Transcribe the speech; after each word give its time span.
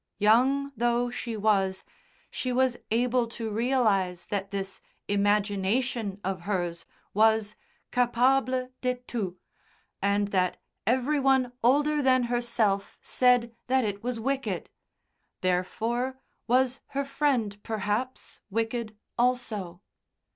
Young 0.17 0.71
though, 0.75 1.11
she 1.11 1.37
was, 1.37 1.83
she 2.31 2.51
was 2.51 2.75
able 2.89 3.27
to 3.27 3.51
realise 3.51 4.25
that 4.25 4.49
this 4.49 4.81
imagination 5.07 6.19
of 6.23 6.41
hers 6.41 6.87
was 7.13 7.55
capable 7.91 8.71
de 8.81 8.95
tout, 9.05 9.35
and 10.01 10.29
that 10.29 10.57
every 10.87 11.19
one 11.19 11.51
older 11.63 12.01
than 12.01 12.23
herself 12.23 12.97
said 13.03 13.53
that 13.67 13.85
it 13.85 14.01
was 14.03 14.19
wicked; 14.19 14.71
therefore 15.41 16.17
was 16.47 16.79
her 16.97 17.05
Friend, 17.05 17.61
perhaps, 17.61 18.41
wicked 18.49 18.97
also. 19.19 19.83